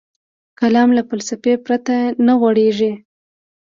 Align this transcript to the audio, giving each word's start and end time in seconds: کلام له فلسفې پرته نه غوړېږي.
کلام 0.59 0.89
له 0.97 1.01
فلسفې 1.09 1.53
پرته 1.65 1.95
نه 2.25 2.33
غوړېږي. 2.39 2.91